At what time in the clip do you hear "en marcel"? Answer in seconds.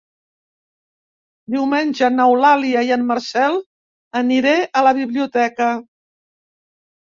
2.97-3.59